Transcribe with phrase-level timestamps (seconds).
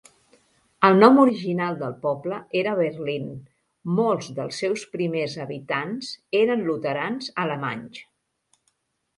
[0.87, 3.27] El nom original del poble era Berlin;
[3.99, 6.11] molts dels seus primers habitants
[6.43, 8.03] eren luterans alemanys.